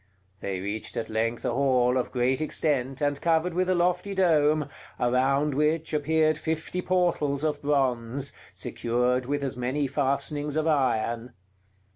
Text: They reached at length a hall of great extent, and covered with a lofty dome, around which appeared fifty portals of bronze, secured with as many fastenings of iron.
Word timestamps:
They 0.39 0.59
reached 0.59 0.97
at 0.97 1.11
length 1.11 1.45
a 1.45 1.51
hall 1.53 1.95
of 1.95 2.11
great 2.11 2.41
extent, 2.41 3.01
and 3.01 3.21
covered 3.21 3.53
with 3.53 3.69
a 3.69 3.75
lofty 3.75 4.15
dome, 4.15 4.67
around 4.99 5.53
which 5.53 5.93
appeared 5.93 6.39
fifty 6.39 6.81
portals 6.81 7.43
of 7.43 7.61
bronze, 7.61 8.33
secured 8.51 9.27
with 9.27 9.43
as 9.43 9.55
many 9.55 9.85
fastenings 9.85 10.55
of 10.55 10.65
iron. 10.65 11.33